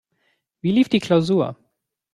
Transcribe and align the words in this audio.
Wie 0.61 0.71
lief 0.71 0.89
die 0.89 0.99
Klausur? 0.99 1.57